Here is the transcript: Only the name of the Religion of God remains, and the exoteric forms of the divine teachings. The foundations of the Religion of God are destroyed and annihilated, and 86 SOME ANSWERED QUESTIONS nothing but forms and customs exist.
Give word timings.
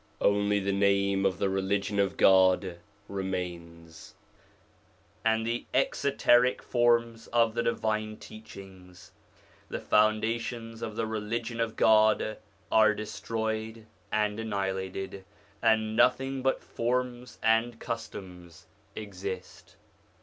Only 0.19 0.59
the 0.59 0.73
name 0.73 1.27
of 1.27 1.37
the 1.37 1.47
Religion 1.47 1.99
of 1.99 2.17
God 2.17 2.79
remains, 3.07 4.15
and 5.23 5.45
the 5.45 5.67
exoteric 5.75 6.63
forms 6.63 7.27
of 7.27 7.53
the 7.53 7.61
divine 7.61 8.17
teachings. 8.17 9.11
The 9.69 9.77
foundations 9.77 10.81
of 10.81 10.95
the 10.95 11.05
Religion 11.05 11.59
of 11.59 11.75
God 11.75 12.37
are 12.71 12.95
destroyed 12.95 13.85
and 14.11 14.39
annihilated, 14.39 15.23
and 15.61 15.65
86 15.65 15.67
SOME 15.67 15.69
ANSWERED 15.69 15.69
QUESTIONS 15.69 15.97
nothing 15.97 16.41
but 16.41 16.63
forms 16.63 17.39
and 17.43 17.79
customs 17.79 18.65
exist. 18.95 19.75